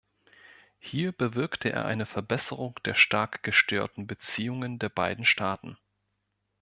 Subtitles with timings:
[0.79, 5.77] Hier bewirkte er eine Verbesserung der stark gestörten Beziehungen der beiden Staaten.